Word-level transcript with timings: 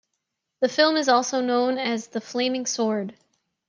The 0.61 0.67
film 0.67 0.95
is 0.97 1.07
also 1.09 1.41
known 1.41 1.77
as 1.77 2.07
The 2.07 2.21
Flaming 2.21 2.65
Sword. 2.65 3.15